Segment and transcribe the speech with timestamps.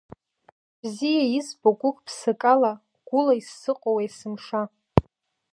[0.79, 2.73] Бзиа избо гәык-ԥсыкала,
[3.07, 4.61] гәыла исзыҟоу есымша.